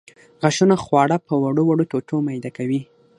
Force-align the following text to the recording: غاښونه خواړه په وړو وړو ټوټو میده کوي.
غاښونه 0.41 0.75
خواړه 0.83 1.17
په 1.27 1.33
وړو 1.43 1.61
وړو 1.67 1.89
ټوټو 1.91 2.17
میده 2.27 2.51
کوي. 2.57 2.81